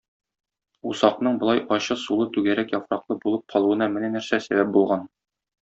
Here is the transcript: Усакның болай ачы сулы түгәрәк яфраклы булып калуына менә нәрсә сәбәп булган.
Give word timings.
Усакның 0.91 1.35
болай 1.43 1.61
ачы 1.77 1.99
сулы 2.05 2.27
түгәрәк 2.37 2.75
яфраклы 2.79 3.21
булып 3.27 3.47
калуына 3.55 3.93
менә 3.99 4.13
нәрсә 4.19 4.45
сәбәп 4.51 4.77
булган. 4.79 5.09